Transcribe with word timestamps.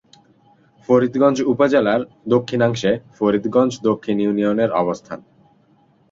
ফরিদগঞ্জ 0.89 1.37
উপজেলার 1.53 2.01
দক্ষিণাংশে 2.27 2.91
ফরিদগঞ্জ 3.17 3.71
দক্ষিণ 3.87 4.17
ইউনিয়নের 4.19 4.69
অবস্থান। 4.73 5.19